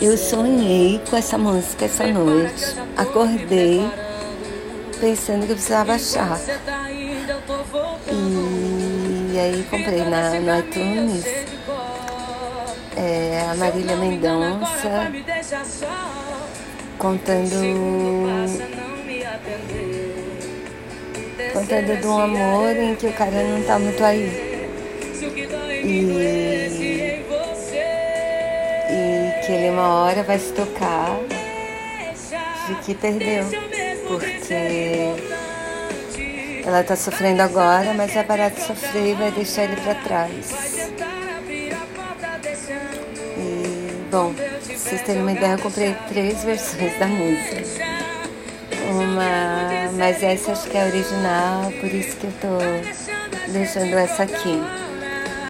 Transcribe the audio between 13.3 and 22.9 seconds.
a Marília Mendonça contando contando de um amor